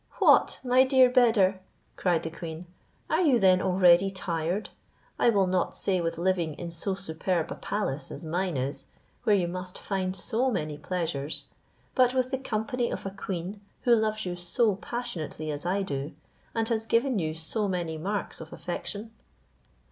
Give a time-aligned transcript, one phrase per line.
[0.17, 0.59] "What!
[0.63, 1.59] my dear Beder,"
[1.95, 2.65] cried the queen,
[3.07, 4.71] "are you then already tired,
[5.19, 8.87] I will not say with living in so superb a palace as mine is,
[9.25, 11.45] where you must find so many pleasures,
[11.93, 16.13] but with the company of a queen, who loves you so passionately as I do,
[16.55, 19.11] and has given you so many marks of affection?"